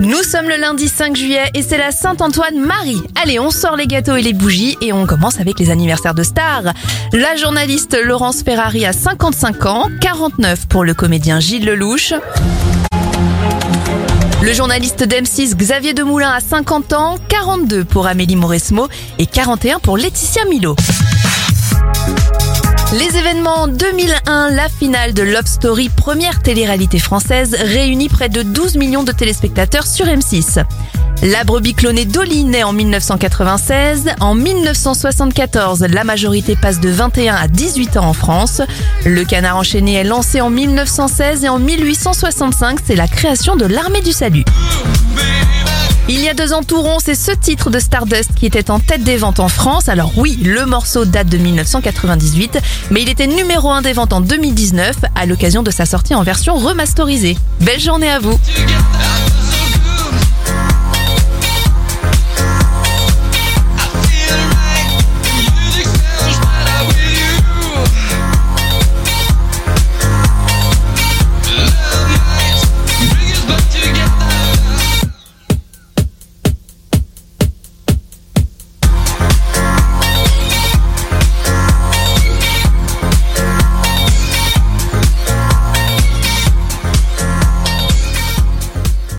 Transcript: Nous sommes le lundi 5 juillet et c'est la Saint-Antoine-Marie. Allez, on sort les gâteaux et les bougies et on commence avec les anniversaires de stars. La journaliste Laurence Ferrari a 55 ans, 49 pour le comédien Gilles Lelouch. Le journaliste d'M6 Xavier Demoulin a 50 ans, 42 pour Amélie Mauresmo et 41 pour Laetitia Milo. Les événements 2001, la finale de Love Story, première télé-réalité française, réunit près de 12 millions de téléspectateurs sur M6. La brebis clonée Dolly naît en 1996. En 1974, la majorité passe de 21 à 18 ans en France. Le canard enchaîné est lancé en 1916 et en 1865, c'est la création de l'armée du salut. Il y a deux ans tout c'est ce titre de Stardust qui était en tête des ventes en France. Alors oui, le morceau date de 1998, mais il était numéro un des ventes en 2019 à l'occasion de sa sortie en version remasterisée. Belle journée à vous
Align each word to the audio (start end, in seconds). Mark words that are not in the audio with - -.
Nous 0.00 0.22
sommes 0.22 0.48
le 0.48 0.56
lundi 0.56 0.88
5 0.88 1.16
juillet 1.16 1.50
et 1.54 1.62
c'est 1.62 1.78
la 1.78 1.92
Saint-Antoine-Marie. 1.92 3.02
Allez, 3.22 3.38
on 3.38 3.50
sort 3.50 3.76
les 3.76 3.86
gâteaux 3.86 4.16
et 4.16 4.22
les 4.22 4.32
bougies 4.32 4.76
et 4.80 4.92
on 4.92 5.06
commence 5.06 5.40
avec 5.40 5.58
les 5.58 5.70
anniversaires 5.70 6.14
de 6.14 6.22
stars. 6.22 6.72
La 7.12 7.36
journaliste 7.36 7.96
Laurence 8.02 8.42
Ferrari 8.42 8.84
a 8.86 8.92
55 8.92 9.66
ans, 9.66 9.88
49 10.00 10.66
pour 10.66 10.84
le 10.84 10.94
comédien 10.94 11.38
Gilles 11.38 11.64
Lelouch. 11.64 12.12
Le 14.42 14.52
journaliste 14.52 15.04
d'M6 15.04 15.54
Xavier 15.54 15.94
Demoulin 15.94 16.30
a 16.30 16.40
50 16.40 16.92
ans, 16.92 17.16
42 17.28 17.84
pour 17.84 18.06
Amélie 18.06 18.36
Mauresmo 18.36 18.88
et 19.18 19.26
41 19.26 19.78
pour 19.78 19.96
Laetitia 19.96 20.44
Milo. 20.44 20.76
Les 22.98 23.16
événements 23.16 23.66
2001, 23.66 24.50
la 24.50 24.68
finale 24.68 25.14
de 25.14 25.22
Love 25.22 25.46
Story, 25.46 25.88
première 25.88 26.40
télé-réalité 26.40 27.00
française, 27.00 27.56
réunit 27.58 28.08
près 28.08 28.28
de 28.28 28.42
12 28.42 28.76
millions 28.76 29.02
de 29.02 29.10
téléspectateurs 29.10 29.84
sur 29.84 30.06
M6. 30.06 30.62
La 31.24 31.42
brebis 31.42 31.74
clonée 31.74 32.04
Dolly 32.04 32.44
naît 32.44 32.62
en 32.62 32.72
1996. 32.72 34.10
En 34.20 34.36
1974, 34.36 35.86
la 35.90 36.04
majorité 36.04 36.54
passe 36.54 36.78
de 36.78 36.88
21 36.88 37.34
à 37.34 37.48
18 37.48 37.96
ans 37.96 38.06
en 38.06 38.12
France. 38.12 38.62
Le 39.04 39.24
canard 39.24 39.56
enchaîné 39.56 39.94
est 39.94 40.04
lancé 40.04 40.40
en 40.40 40.50
1916 40.50 41.42
et 41.44 41.48
en 41.48 41.58
1865, 41.58 42.78
c'est 42.86 42.94
la 42.94 43.08
création 43.08 43.56
de 43.56 43.66
l'armée 43.66 44.02
du 44.02 44.12
salut. 44.12 44.44
Il 46.06 46.20
y 46.20 46.28
a 46.28 46.34
deux 46.34 46.52
ans 46.52 46.62
tout 46.62 46.84
c'est 47.02 47.14
ce 47.14 47.32
titre 47.32 47.70
de 47.70 47.78
Stardust 47.78 48.34
qui 48.34 48.44
était 48.44 48.70
en 48.70 48.78
tête 48.78 49.04
des 49.04 49.16
ventes 49.16 49.40
en 49.40 49.48
France. 49.48 49.88
Alors 49.88 50.12
oui, 50.18 50.38
le 50.42 50.66
morceau 50.66 51.06
date 51.06 51.28
de 51.28 51.38
1998, 51.38 52.58
mais 52.90 53.00
il 53.00 53.08
était 53.08 53.26
numéro 53.26 53.70
un 53.70 53.80
des 53.80 53.94
ventes 53.94 54.12
en 54.12 54.20
2019 54.20 54.96
à 55.14 55.24
l'occasion 55.24 55.62
de 55.62 55.70
sa 55.70 55.86
sortie 55.86 56.14
en 56.14 56.22
version 56.22 56.56
remasterisée. 56.56 57.38
Belle 57.60 57.80
journée 57.80 58.10
à 58.10 58.18
vous 58.18 58.38